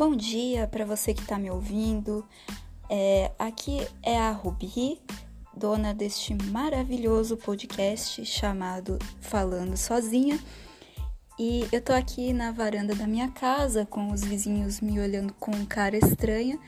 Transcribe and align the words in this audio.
Bom 0.00 0.16
dia 0.16 0.66
para 0.66 0.86
você 0.86 1.12
que 1.12 1.20
está 1.20 1.38
me 1.38 1.50
ouvindo. 1.50 2.26
É, 2.88 3.32
aqui 3.38 3.86
é 4.02 4.18
a 4.18 4.30
Rubi, 4.30 4.98
dona 5.54 5.92
deste 5.92 6.34
maravilhoso 6.50 7.36
podcast 7.36 8.24
chamado 8.24 8.98
Falando 9.20 9.76
Sozinha. 9.76 10.40
E 11.38 11.68
eu 11.70 11.82
tô 11.82 11.92
aqui 11.92 12.32
na 12.32 12.50
varanda 12.50 12.94
da 12.94 13.06
minha 13.06 13.28
casa 13.28 13.84
com 13.84 14.10
os 14.10 14.24
vizinhos 14.24 14.80
me 14.80 14.98
olhando 14.98 15.34
com 15.34 15.66
cara 15.66 15.98
estranha, 15.98 16.58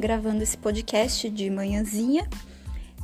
gravando 0.00 0.42
esse 0.42 0.56
podcast 0.56 1.28
de 1.28 1.50
manhãzinha. 1.50 2.26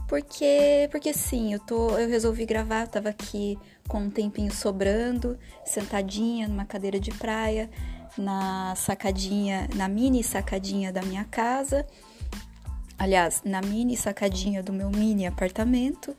Porque, 0.09 0.89
porque 0.91 1.13
sim, 1.13 1.53
eu 1.53 1.61
tô, 1.61 1.99
eu 1.99 2.09
resolvi 2.09 2.47
gravar, 2.47 2.89
tava 2.89 3.11
aqui 3.11 3.59
com 3.87 3.99
um 3.99 4.11
tempinho 4.11 4.51
sobrando, 4.51 5.39
sentadinha 5.63 6.49
numa 6.49 6.65
cadeira 6.65 6.99
de 6.99 7.11
praia, 7.11 7.69
na 8.17 8.75
sacadinha, 8.77 9.69
na 9.75 9.89
mini 9.89 10.23
sacadinha 10.23 10.93
da 10.93 11.03
minha 11.03 11.25
casa. 11.25 11.87
Aliás, 12.99 13.43
na 13.45 13.61
mini 13.61 13.97
sacadinha 13.97 14.63
do 14.63 14.73
meu 14.73 14.91
mini 14.91 15.27
apartamento. 15.27 16.17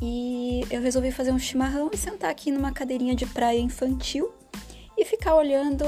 E 0.00 0.64
eu 0.70 0.82
resolvi 0.82 1.12
fazer 1.12 1.30
um 1.30 1.38
chimarrão 1.38 1.90
e 1.92 1.96
sentar 1.96 2.30
aqui 2.30 2.50
numa 2.50 2.72
cadeirinha 2.72 3.14
de 3.14 3.24
praia 3.26 3.60
infantil 3.60 4.32
e 4.98 5.04
ficar 5.04 5.36
olhando 5.36 5.84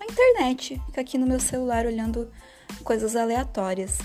a 0.00 0.04
internet, 0.04 0.80
ficar 0.86 1.02
aqui 1.02 1.18
no 1.18 1.26
meu 1.26 1.38
celular 1.38 1.84
olhando 1.84 2.30
coisas 2.82 3.14
aleatórias. 3.14 3.98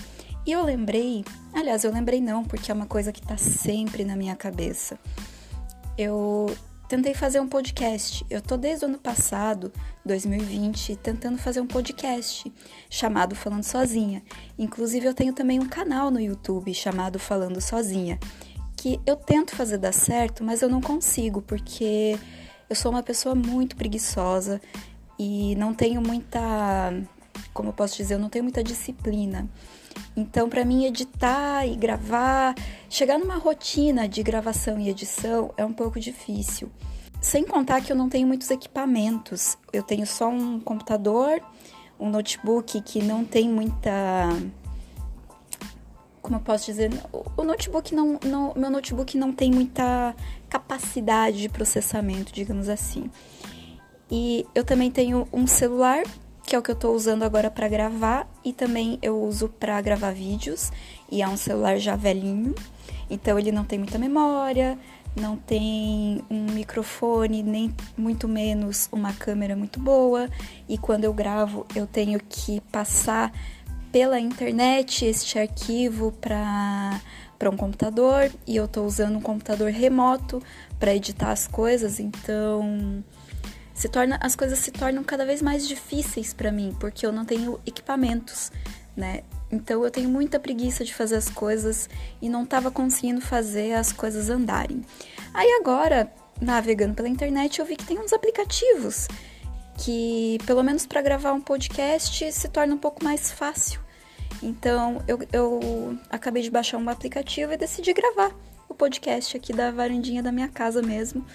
E 0.44 0.52
eu 0.52 0.62
lembrei, 0.64 1.24
aliás, 1.54 1.84
eu 1.84 1.92
lembrei 1.92 2.20
não, 2.20 2.44
porque 2.44 2.70
é 2.70 2.74
uma 2.74 2.86
coisa 2.86 3.12
que 3.12 3.22
tá 3.22 3.36
sempre 3.36 4.04
na 4.04 4.16
minha 4.16 4.36
cabeça. 4.36 4.98
Eu 5.96 6.54
tentei 6.92 7.14
fazer 7.14 7.40
um 7.40 7.48
podcast. 7.48 8.22
Eu 8.28 8.42
tô 8.42 8.54
desde 8.54 8.84
o 8.84 8.88
ano 8.88 8.98
passado, 8.98 9.72
2020, 10.04 10.94
tentando 10.96 11.38
fazer 11.38 11.58
um 11.58 11.66
podcast 11.66 12.52
chamado 12.90 13.34
Falando 13.34 13.64
Sozinha. 13.64 14.22
Inclusive, 14.58 15.06
eu 15.06 15.14
tenho 15.14 15.32
também 15.32 15.58
um 15.58 15.66
canal 15.66 16.10
no 16.10 16.20
YouTube 16.20 16.74
chamado 16.74 17.18
Falando 17.18 17.62
Sozinha, 17.62 18.18
que 18.76 19.00
eu 19.06 19.16
tento 19.16 19.56
fazer 19.56 19.78
dar 19.78 19.94
certo, 19.94 20.44
mas 20.44 20.60
eu 20.60 20.68
não 20.68 20.82
consigo, 20.82 21.40
porque 21.40 22.18
eu 22.68 22.76
sou 22.76 22.92
uma 22.92 23.02
pessoa 23.02 23.34
muito 23.34 23.74
preguiçosa 23.74 24.60
e 25.18 25.56
não 25.56 25.72
tenho 25.72 26.02
muita. 26.02 26.38
Como 27.54 27.70
eu 27.70 27.72
posso 27.72 27.96
dizer, 27.96 28.16
eu 28.16 28.18
não 28.18 28.28
tenho 28.28 28.44
muita 28.44 28.62
disciplina. 28.62 29.48
Então, 30.16 30.48
para 30.48 30.64
mim, 30.64 30.84
editar 30.84 31.66
e 31.66 31.74
gravar, 31.74 32.54
chegar 32.88 33.18
numa 33.18 33.36
rotina 33.36 34.08
de 34.08 34.22
gravação 34.22 34.78
e 34.78 34.88
edição 34.88 35.52
é 35.56 35.64
um 35.64 35.72
pouco 35.72 35.98
difícil. 35.98 36.70
Sem 37.20 37.44
contar 37.44 37.80
que 37.80 37.92
eu 37.92 37.96
não 37.96 38.08
tenho 38.08 38.26
muitos 38.26 38.50
equipamentos. 38.50 39.56
Eu 39.72 39.82
tenho 39.82 40.06
só 40.06 40.28
um 40.28 40.58
computador, 40.58 41.40
um 41.98 42.10
notebook 42.10 42.80
que 42.82 43.02
não 43.02 43.24
tem 43.24 43.48
muita. 43.48 44.28
Como 46.20 46.36
eu 46.36 46.40
posso 46.40 46.66
dizer? 46.66 46.90
O 47.36 47.44
notebook 47.44 47.94
não, 47.94 48.18
não, 48.24 48.52
meu 48.56 48.70
notebook 48.70 49.16
não 49.16 49.32
tem 49.32 49.50
muita 49.50 50.14
capacidade 50.48 51.38
de 51.38 51.48
processamento, 51.48 52.32
digamos 52.32 52.68
assim. 52.68 53.10
E 54.10 54.46
eu 54.54 54.64
também 54.64 54.90
tenho 54.90 55.26
um 55.32 55.46
celular 55.46 56.02
que 56.52 56.56
é 56.56 56.58
o 56.58 56.62
que 56.62 56.70
eu 56.70 56.76
tô 56.76 56.92
usando 56.92 57.22
agora 57.22 57.50
para 57.50 57.66
gravar 57.66 58.30
e 58.44 58.52
também 58.52 58.98
eu 59.00 59.18
uso 59.22 59.48
para 59.48 59.80
gravar 59.80 60.12
vídeos 60.12 60.70
e 61.10 61.22
é 61.22 61.26
um 61.26 61.34
celular 61.34 61.78
já 61.78 61.96
velhinho, 61.96 62.54
então 63.08 63.38
ele 63.38 63.50
não 63.50 63.64
tem 63.64 63.78
muita 63.78 63.98
memória, 63.98 64.78
não 65.16 65.34
tem 65.34 66.22
um 66.30 66.52
microfone, 66.52 67.42
nem 67.42 67.74
muito 67.96 68.28
menos 68.28 68.86
uma 68.92 69.14
câmera 69.14 69.56
muito 69.56 69.80
boa, 69.80 70.28
e 70.68 70.76
quando 70.76 71.04
eu 71.04 71.14
gravo 71.14 71.66
eu 71.74 71.86
tenho 71.86 72.20
que 72.20 72.60
passar 72.70 73.32
pela 73.90 74.20
internet 74.20 75.06
este 75.06 75.38
arquivo 75.38 76.12
para 76.12 77.00
para 77.38 77.48
um 77.48 77.56
computador 77.56 78.30
e 78.46 78.56
eu 78.56 78.66
estou 78.66 78.84
usando 78.84 79.16
um 79.16 79.22
computador 79.22 79.70
remoto 79.70 80.42
para 80.78 80.94
editar 80.94 81.32
as 81.32 81.48
coisas, 81.48 81.98
então 81.98 83.02
se 83.82 83.88
torna, 83.88 84.16
as 84.20 84.36
coisas 84.36 84.60
se 84.60 84.70
tornam 84.70 85.02
cada 85.02 85.26
vez 85.26 85.42
mais 85.42 85.66
difíceis 85.66 86.32
para 86.32 86.52
mim, 86.52 86.72
porque 86.78 87.04
eu 87.04 87.10
não 87.10 87.24
tenho 87.24 87.58
equipamentos, 87.66 88.52
né? 88.96 89.24
Então 89.50 89.82
eu 89.82 89.90
tenho 89.90 90.08
muita 90.08 90.38
preguiça 90.38 90.84
de 90.84 90.94
fazer 90.94 91.16
as 91.16 91.28
coisas 91.28 91.90
e 92.20 92.28
não 92.28 92.44
estava 92.44 92.70
conseguindo 92.70 93.20
fazer 93.20 93.72
as 93.72 93.92
coisas 93.92 94.30
andarem. 94.30 94.82
Aí 95.34 95.48
agora, 95.60 96.08
navegando 96.40 96.94
pela 96.94 97.08
internet, 97.08 97.58
eu 97.58 97.66
vi 97.66 97.74
que 97.74 97.84
tem 97.84 97.98
uns 97.98 98.12
aplicativos 98.12 99.08
que, 99.76 100.38
pelo 100.46 100.62
menos 100.62 100.86
para 100.86 101.02
gravar 101.02 101.32
um 101.32 101.40
podcast, 101.40 102.30
se 102.30 102.48
torna 102.50 102.76
um 102.76 102.78
pouco 102.78 103.02
mais 103.02 103.32
fácil. 103.32 103.80
Então 104.40 105.02
eu, 105.08 105.18
eu 105.32 105.98
acabei 106.08 106.44
de 106.44 106.52
baixar 106.52 106.78
um 106.78 106.88
aplicativo 106.88 107.52
e 107.52 107.56
decidi 107.56 107.92
gravar 107.92 108.30
o 108.68 108.74
podcast 108.74 109.36
aqui 109.36 109.52
da 109.52 109.72
varandinha 109.72 110.22
da 110.22 110.30
minha 110.30 110.48
casa 110.48 110.80
mesmo. 110.80 111.26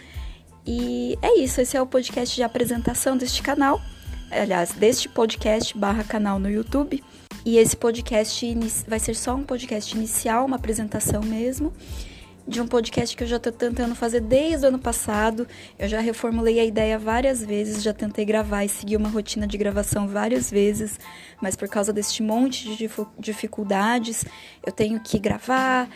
E 0.67 1.17
é 1.21 1.39
isso, 1.39 1.61
esse 1.61 1.77
é 1.77 1.81
o 1.81 1.87
podcast 1.87 2.35
de 2.35 2.43
apresentação 2.43 3.15
deste 3.15 3.41
canal, 3.41 3.79
aliás, 4.29 4.73
deste 4.73 5.07
podcast 5.07 5.77
barra 5.77 6.03
canal 6.03 6.37
no 6.39 6.49
YouTube. 6.49 7.01
E 7.45 7.57
esse 7.57 7.77
podcast 7.77 8.57
vai 8.85 8.99
ser 8.99 9.15
só 9.15 9.33
um 9.33 9.43
podcast 9.43 9.95
inicial, 9.95 10.45
uma 10.45 10.57
apresentação 10.57 11.23
mesmo, 11.23 11.71
de 12.45 12.59
um 12.59 12.67
podcast 12.67 13.15
que 13.15 13.23
eu 13.23 13.27
já 13.27 13.37
estou 13.37 13.53
tentando 13.53 13.95
fazer 13.95 14.19
desde 14.19 14.65
o 14.65 14.67
ano 14.67 14.79
passado. 14.79 15.47
Eu 15.79 15.87
já 15.87 16.01
reformulei 16.01 16.59
a 16.59 16.65
ideia 16.65 16.99
várias 16.99 17.41
vezes, 17.41 17.81
já 17.81 17.93
tentei 17.93 18.25
gravar 18.25 18.65
e 18.65 18.69
seguir 18.69 18.97
uma 18.97 19.07
rotina 19.07 19.47
de 19.47 19.57
gravação 19.57 20.05
várias 20.05 20.51
vezes, 20.51 20.99
mas 21.41 21.55
por 21.55 21.69
causa 21.69 21.93
deste 21.93 22.21
monte 22.21 22.75
de 22.75 22.89
dificuldades, 23.17 24.25
eu 24.65 24.73
tenho 24.73 24.99
que 24.99 25.17
gravar 25.17 25.87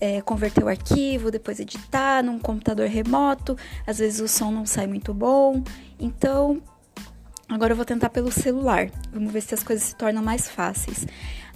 é, 0.00 0.20
converter 0.20 0.64
o 0.64 0.68
arquivo, 0.68 1.30
depois 1.30 1.60
editar 1.60 2.22
num 2.22 2.38
computador 2.38 2.88
remoto. 2.88 3.56
Às 3.86 3.98
vezes 3.98 4.20
o 4.20 4.28
som 4.28 4.50
não 4.50 4.66
sai 4.66 4.86
muito 4.86 5.12
bom. 5.14 5.62
Então, 5.98 6.62
agora 7.48 7.72
eu 7.72 7.76
vou 7.76 7.84
tentar 7.84 8.10
pelo 8.10 8.30
celular. 8.30 8.90
Vamos 9.12 9.32
ver 9.32 9.40
se 9.40 9.54
as 9.54 9.62
coisas 9.62 9.84
se 9.84 9.96
tornam 9.96 10.22
mais 10.22 10.48
fáceis. 10.48 11.06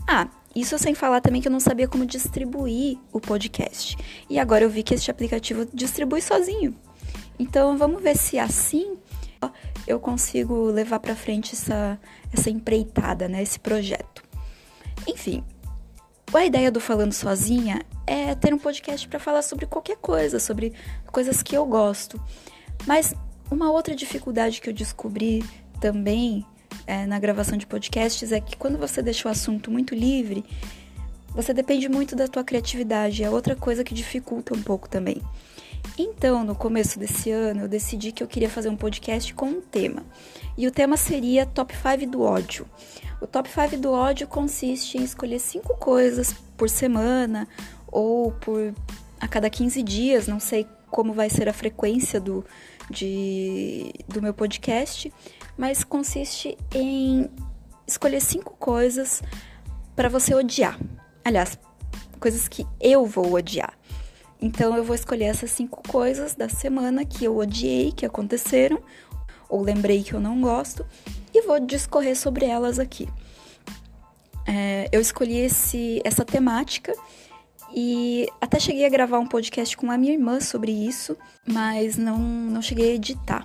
Ah, 0.07 0.29
isso 0.55 0.79
sem 0.79 0.95
falar 0.95 1.21
também 1.21 1.41
que 1.41 1.49
eu 1.49 1.53
não 1.53 1.61
sabia 1.61 1.87
como 1.87 2.07
distribuir 2.07 2.99
o 3.13 3.21
podcast. 3.21 3.97
E 4.29 4.39
agora 4.39 4.65
eu 4.65 4.71
vi 4.71 4.83
que 4.83 4.95
este 4.95 5.11
aplicativo 5.11 5.67
distribui 5.73 6.23
sozinho. 6.23 6.75
Então 7.39 7.77
vamos 7.77 8.03
ver 8.03 8.17
se 8.17 8.39
assim 8.39 8.97
eu 9.87 9.99
consigo 9.99 10.65
levar 10.65 11.01
para 11.01 11.15
frente 11.15 11.55
essa, 11.55 11.99
essa 12.33 12.51
empreitada, 12.51 13.29
né, 13.29 13.43
esse 13.43 13.59
projeto. 13.59 14.23
Enfim, 15.07 15.43
a 16.37 16.45
ideia 16.45 16.71
do 16.71 16.81
Falando 16.81 17.13
Sozinha 17.13 17.81
é 18.07 18.35
ter 18.35 18.53
um 18.53 18.59
podcast 18.59 19.09
para 19.09 19.19
falar 19.19 19.43
sobre 19.43 19.67
qualquer 19.67 19.97
coisa, 19.97 20.39
sobre 20.39 20.73
coisas 21.07 21.43
que 21.43 21.57
eu 21.57 21.65
gosto. 21.65 22.21
Mas 22.87 23.15
uma 23.51 23.71
outra 23.71 23.95
dificuldade 23.95 24.61
que 24.61 24.69
eu 24.69 24.75
descobri 24.75 25.43
também 25.81 26.45
é, 26.87 27.07
na 27.07 27.19
gravação 27.19 27.57
de 27.57 27.67
podcasts 27.67 28.31
é 28.31 28.41
que 28.41 28.57
quando 28.57 28.79
você 28.79 29.03
deixa 29.03 29.29
o 29.29 29.31
assunto 29.31 29.71
muito 29.71 29.95
livre, 29.95 30.45
você 31.35 31.55
depende 31.55 31.89
muito 31.89 32.15
da 32.15 32.29
tua 32.29 32.45
criatividade. 32.45 33.25
É 33.25 33.31
outra 33.31 33.57
coisa 33.57 33.83
que 33.83 33.95
dificulta 33.95 34.55
um 34.55 34.63
pouco 34.63 34.89
também. 34.89 35.23
Então, 35.99 36.45
no 36.45 36.55
começo 36.55 36.99
desse 36.99 37.31
ano, 37.31 37.63
eu 37.63 37.69
decidi 37.69 38.13
que 38.13 38.23
eu 38.23 38.29
queria 38.29 38.49
fazer 38.49 38.69
um 38.69 38.77
podcast 38.77 39.35
com 39.35 39.47
um 39.47 39.61
tema. 39.61 40.05
E 40.57 40.67
o 40.67 40.71
tema 40.71 40.97
seria 40.97 41.45
Top 41.45 41.75
5 41.75 42.11
do 42.11 42.23
ódio. 42.23 42.67
O 43.21 43.27
top 43.27 43.49
5 43.51 43.77
do 43.79 43.91
ódio 43.91 44.29
consiste 44.29 44.97
em 44.97 45.03
escolher 45.03 45.41
cinco 45.41 45.77
coisas 45.77 46.33
por 46.57 46.71
semana 46.71 47.49
ou 47.89 48.31
por 48.33 48.73
a 49.21 49.27
cada 49.27 49.51
15 49.51 49.83
dias, 49.83 50.29
não 50.29 50.39
sei 50.39 50.69
como 50.89 51.13
vai 51.13 51.29
ser 51.29 51.49
a 51.49 51.53
frequência 51.53 52.21
do, 52.21 52.45
de, 52.89 53.93
do 54.07 54.23
meu 54.23 54.33
podcast, 54.33 55.13
mas 55.57 55.83
consiste 55.83 56.57
em 56.73 57.29
escolher 57.87 58.21
cinco 58.21 58.57
coisas 58.57 59.23
para 59.97 60.09
você 60.09 60.35
odiar. 60.35 60.79
Aliás, 61.25 61.59
coisas 62.21 62.47
que 62.47 62.67
eu 62.81 63.05
vou 63.05 63.33
odiar. 63.33 63.78
Então 64.41 64.77
eu 64.77 64.85
vou 64.85 64.95
escolher 64.95 65.25
essas 65.25 65.51
cinco 65.51 65.83
coisas 65.89 66.35
da 66.35 66.49
semana 66.49 67.05
que 67.05 67.25
eu 67.25 67.37
odiei, 67.37 67.93
que 67.93 68.07
aconteceram, 68.07 68.81
ou 69.49 69.63
lembrei 69.63 70.03
que 70.03 70.13
eu 70.13 70.21
não 70.21 70.41
gosto, 70.41 70.87
e 71.35 71.43
vou 71.43 71.59
discorrer 71.59 72.17
sobre 72.17 72.47
elas 72.47 72.79
aqui. 72.79 73.09
É, 74.47 74.89
eu 74.93 75.01
escolhi 75.01 75.39
esse, 75.39 76.01
essa 76.05 76.25
temática 76.25 76.95
e 77.75 78.27
até 78.41 78.59
cheguei 78.59 78.87
a 78.87 78.89
gravar 78.89 79.19
um 79.19 79.27
podcast 79.27 79.77
com 79.77 79.91
a 79.91 79.99
minha 79.99 80.15
irmã 80.15 80.41
sobre 80.41 80.73
isso, 80.73 81.17
mas 81.47 81.97
não, 81.97 82.19
não 82.19 82.63
cheguei 82.63 82.93
a 82.93 82.95
editar. 82.95 83.45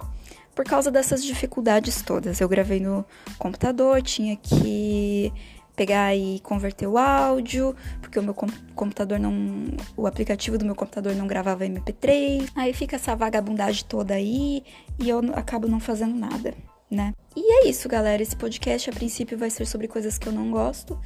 Por 0.55 0.63
causa 0.63 0.91
dessas 0.91 1.23
dificuldades 1.25 2.01
todas. 2.03 2.39
Eu 2.39 2.47
gravei 2.47 2.79
no 2.79 3.03
computador, 3.39 4.01
tinha 4.01 4.35
que 4.37 5.33
pegar 5.75 6.15
e 6.15 6.39
converter 6.41 6.87
o 6.87 6.97
áudio, 6.97 7.75
porque 8.01 8.19
o 8.19 8.23
meu 8.23 8.35
computador 8.75 9.19
não. 9.19 9.33
O 9.97 10.07
aplicativo 10.07 10.57
do 10.57 10.65
meu 10.65 10.75
computador 10.75 11.15
não 11.15 11.27
gravava 11.27 11.65
MP3. 11.65 12.49
Aí 12.55 12.73
fica 12.73 12.95
essa 12.95 13.15
vagabundagem 13.15 13.85
toda 13.87 14.13
aí 14.13 14.63
e 14.99 15.09
eu 15.09 15.19
acabo 15.35 15.67
não 15.67 15.79
fazendo 15.79 16.15
nada 16.15 16.53
né? 16.93 17.13
E 17.35 17.65
é 17.65 17.67
isso, 17.67 17.89
galera. 17.89 18.21
Esse 18.21 18.35
podcast 18.35 18.89
a 18.89 18.93
princípio 18.93 19.37
vai 19.37 19.49
ser 19.49 19.65
sobre 19.65 19.87
coisas 19.87 20.17
que 20.17 20.27
eu 20.27 20.31
não 20.31 20.51
gosto 20.51 20.97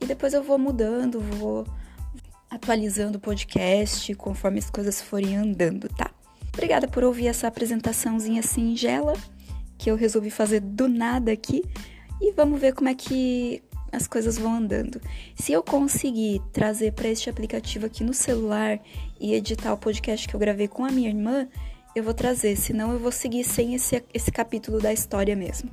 e 0.00 0.06
depois 0.06 0.32
eu 0.32 0.42
vou 0.42 0.58
mudando, 0.58 1.20
vou 1.20 1.66
atualizando 2.48 3.18
o 3.18 3.20
podcast 3.20 4.14
conforme 4.14 4.58
as 4.58 4.70
coisas 4.70 5.02
forem 5.02 5.36
andando, 5.36 5.88
tá? 5.88 6.10
Obrigada 6.52 6.86
por 6.86 7.02
ouvir 7.02 7.26
essa 7.26 7.48
apresentaçãozinha 7.48 8.42
singela 8.42 9.14
que 9.76 9.90
eu 9.90 9.96
resolvi 9.96 10.30
fazer 10.30 10.60
do 10.60 10.86
nada 10.86 11.32
aqui 11.32 11.64
e 12.20 12.32
vamos 12.32 12.60
ver 12.60 12.74
como 12.74 12.88
é 12.88 12.94
que 12.94 13.62
as 13.92 14.08
coisas 14.08 14.38
vão 14.38 14.54
andando. 14.54 15.00
Se 15.36 15.52
eu 15.52 15.62
conseguir 15.62 16.40
trazer 16.52 16.92
para 16.92 17.08
este 17.08 17.28
aplicativo 17.28 17.86
aqui 17.86 18.02
no 18.02 18.14
celular 18.14 18.80
e 19.20 19.34
editar 19.34 19.72
o 19.72 19.78
podcast 19.78 20.26
que 20.26 20.34
eu 20.34 20.40
gravei 20.40 20.66
com 20.66 20.84
a 20.84 20.90
minha 20.90 21.10
irmã, 21.10 21.46
eu 21.94 22.02
vou 22.02 22.14
trazer, 22.14 22.56
senão 22.56 22.92
eu 22.92 22.98
vou 22.98 23.12
seguir 23.12 23.44
sem 23.44 23.74
esse, 23.74 24.02
esse 24.14 24.32
capítulo 24.32 24.80
da 24.80 24.92
história 24.92 25.36
mesmo. 25.36 25.70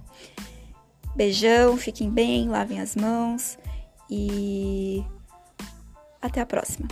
Beijão, 1.15 1.77
fiquem 1.77 2.09
bem, 2.09 2.49
lavem 2.49 2.81
as 2.81 2.95
mãos 2.95 3.57
e 4.09 5.03
até 6.21 6.41
a 6.41 6.45
próxima. 6.45 6.87